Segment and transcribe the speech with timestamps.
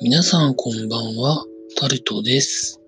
[0.00, 1.44] 皆さんこんばんは、
[1.76, 2.80] タルトです。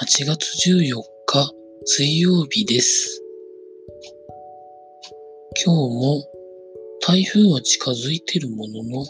[0.00, 1.50] 8月14日
[1.86, 3.20] 水曜日です。
[5.64, 6.24] 今日も
[7.00, 9.04] 台風は近づいてるものの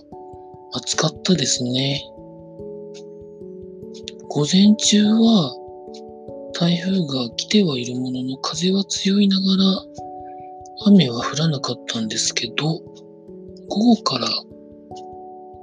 [0.73, 2.03] 暑かったですね。
[4.31, 5.55] 午前中は
[6.59, 9.85] 台風が来てはいるものの風は強いながら
[10.87, 12.81] 雨は降らなかったんですけど、
[13.69, 14.27] 午後から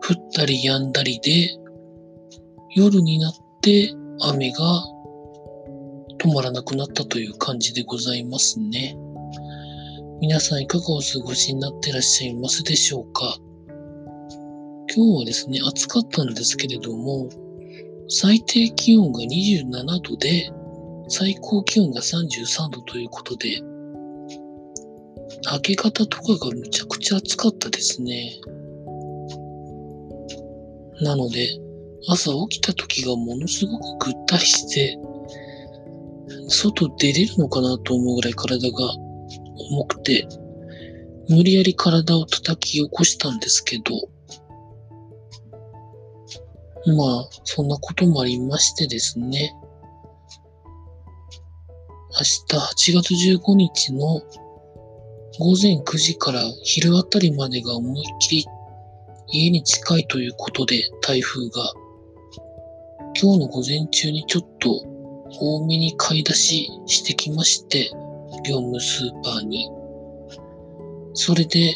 [0.10, 1.50] 降ったり止んだりで、
[2.74, 4.58] 夜になって雨が
[6.20, 8.96] 止まらなくなったという感じでございますね。
[10.22, 13.38] 皆さんいかがお過ごしになってらっしゃいますでしょうか？
[14.96, 17.28] 今日はですね、暑かったんですけれども、
[18.08, 20.50] 最低気温が27度で、
[21.10, 23.60] 最高気温が33度ということで、
[25.52, 28.40] 明け方とかがむちゃくちゃ暑かったですね。
[31.02, 31.60] なので、
[32.08, 34.98] 朝起きた時がものすごくぐったりして、
[36.50, 38.78] 外出れるのかなと思うぐらい体が
[39.72, 40.28] 重くて、
[41.30, 43.94] 無理やり体を叩き起こしたんですけど、
[46.96, 49.54] まあ、そんなこともありましてですね、
[52.20, 54.22] 明日8月15日の
[55.38, 58.46] 午前9時から昼あたりまでが思いっきり
[59.30, 61.74] 家に近いということで台風が
[63.20, 64.70] 今日の午前中にちょっと
[65.40, 67.90] 多めに買い出ししてきまして
[68.46, 69.70] 業務スーパーに
[71.14, 71.74] それで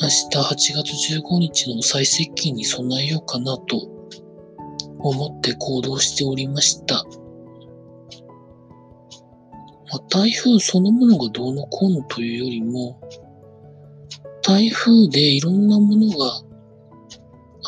[0.00, 3.88] 明日8月15日の最接近に備えようかなと
[5.00, 7.04] 思って行動しておりました。
[9.90, 13.00] まあ、台風そのものがどうのこうのというよりも、
[14.48, 16.40] 台風でいろんなものが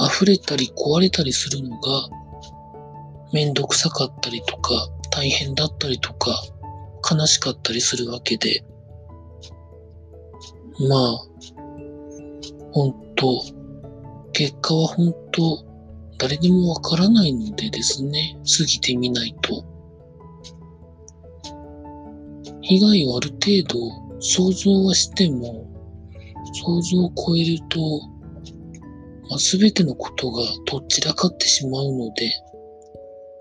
[0.09, 2.09] 溢れたり壊れたりするのが
[3.35, 6.43] めんどくさかったりとか大変だったりとか
[7.13, 8.65] 悲しかったりするわけで、
[10.89, 11.19] まあ、
[12.73, 13.43] 本当
[14.33, 15.63] 結果は本当
[16.17, 19.67] 誰にもわからないのでですね、過ぎてみないと。
[22.63, 25.70] 被害をある程度想像はしても、
[26.55, 27.79] 想像を超えると、
[29.29, 32.31] まあ、全てのことがどちらかってしまうので、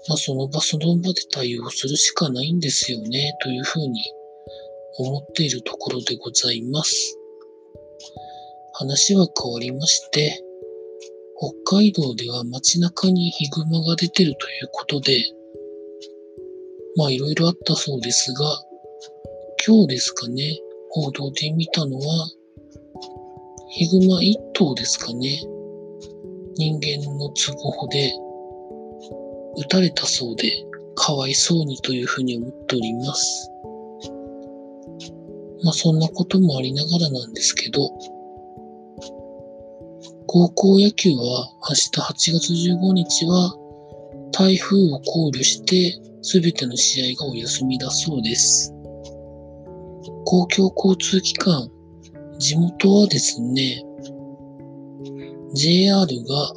[0.07, 4.01] まあ、その場その場で対応するしかないんですよね、というふうに
[4.97, 7.17] 思っているところでございます。
[8.73, 10.41] 話は変わりまして、
[11.65, 15.23] 北海道では街中にヒグマが出てるということで、
[16.95, 18.45] まあいろいろあったそうですが、
[19.65, 20.59] 今日ですかね、
[20.89, 22.29] 報道で見たのは、
[23.71, 25.41] ヒグマ一頭ですかね、
[26.55, 28.11] 人間の都合で
[29.57, 30.51] 撃たれたそうで、
[30.95, 33.51] かわいそうにというふうに思っております。
[35.63, 37.89] まあそんなこともありながらなんですけど、
[40.25, 43.55] 高校野球は明日8月15日は
[44.31, 48.73] 台風を考慮して全ての試合がお休みだそうです。
[50.25, 51.69] 公共交通機関、
[52.39, 53.83] 地元はですね、
[55.53, 56.53] JR が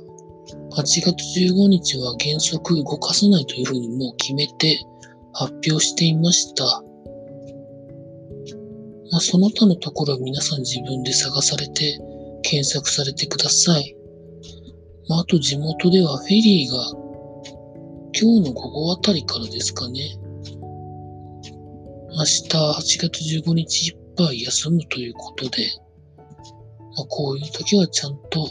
[0.76, 1.10] 8月
[1.41, 4.81] 15日は原則動かさないというふうにもう決めて
[5.32, 6.65] 発表していました。
[9.10, 11.99] まあ、その他のところは皆さん自分で探されて
[12.43, 13.97] 検索されてください。
[15.09, 16.78] まあ、あと地元ではフェリーが
[18.14, 20.16] 今日の午後あたりからですかね。
[22.14, 23.97] 明日8月15日
[24.30, 25.68] 休むということで、
[26.96, 28.48] まあ、こういう時はちゃんと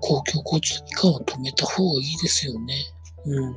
[0.00, 2.74] 公共交通機関を止めた方がいいですよね。
[3.24, 3.56] うん。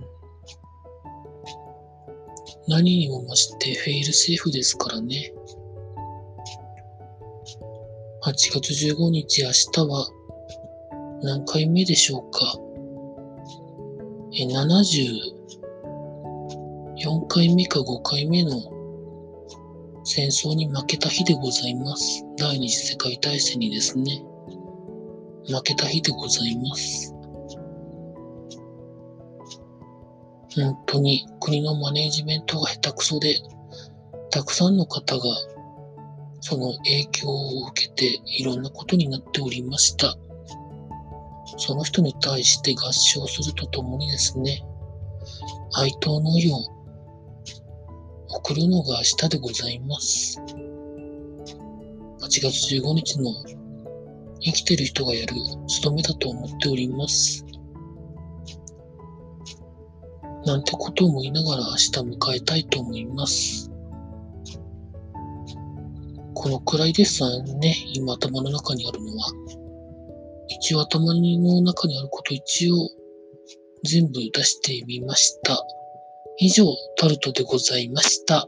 [2.67, 5.31] 何にも増してフェイルセーフですからね。
[8.23, 10.07] 8月15日明日は
[11.21, 12.57] 何回目でしょうか
[14.33, 18.74] え、74回目か5回目の
[20.05, 22.23] 戦争に負けた日でございます。
[22.37, 24.23] 第二次世界大戦にですね、
[25.47, 27.11] 負けた日でございます。
[30.55, 33.35] 本当に国のマネージメントが下手くそで、
[34.29, 35.23] たくさんの方が
[36.40, 40.16] その影響を受けていろんなことになっておりました。
[41.57, 44.63] その人に対して合唱するとともにですね、
[45.73, 46.74] 哀悼の意を
[48.47, 50.39] 送るのが明日でございます。
[50.39, 53.31] 8月15日の
[54.39, 55.33] 生きてる人がやる
[55.67, 57.43] 務めだと思っております。
[60.45, 63.71] なんてことを思いながら明日迎えたいと思います。
[66.35, 69.25] このくらいですわね、今頭の中にあるのは。
[70.49, 72.75] 一応頭の中にあること一応
[73.83, 75.65] 全部出してみました。
[76.37, 76.66] 以上、
[76.97, 78.47] タルトでございました。